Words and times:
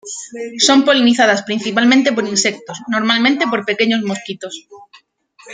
Son 0.67 0.79
polinizadas 0.87 1.41
principalmente 1.49 2.09
por 2.15 2.25
insectos, 2.33 2.77
normalmente 2.95 3.43
por 3.51 3.61
pequeños 3.69 4.01
mosquitos. 4.09 4.53